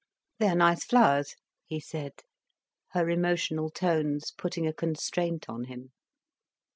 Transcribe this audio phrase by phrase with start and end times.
[0.39, 1.35] "They are nice flowers,"
[1.67, 2.13] he said,
[2.93, 5.91] her emotional tones putting a constraint on him.